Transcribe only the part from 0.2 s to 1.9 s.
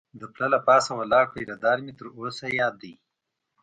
پله له پاسه ولاړ پیره دار